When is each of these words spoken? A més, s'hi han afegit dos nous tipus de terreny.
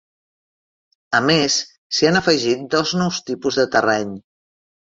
A 1.17 1.19
més, 1.25 1.57
s'hi 1.97 2.09
han 2.11 2.19
afegit 2.21 2.67
dos 2.77 2.97
nous 3.03 3.23
tipus 3.31 3.63
de 3.63 3.71
terreny. 3.77 4.19